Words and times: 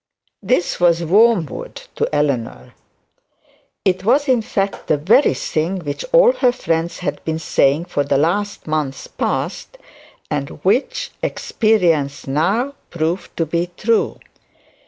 This 0.41 0.79
was 0.79 1.03
wormwood 1.03 1.75
to 1.95 2.09
Eleanor. 2.11 2.73
It 3.85 4.03
was 4.03 4.27
in 4.27 4.41
fact 4.41 4.87
the 4.87 4.97
very 4.97 5.35
thing 5.35 5.77
which 5.77 6.03
all 6.11 6.31
her 6.31 6.51
friends 6.51 6.97
had 7.05 7.23
been 7.23 7.37
saying 7.37 7.85
for 7.85 8.03
the 8.03 8.17
last 8.17 8.65
month 8.65 9.15
past; 9.19 9.77
and 10.31 10.49
which 10.63 11.11
experience 11.21 12.25
now 12.25 12.73
proved 12.89 13.37
to 13.37 13.45
be 13.45 13.69
true. 13.77 14.17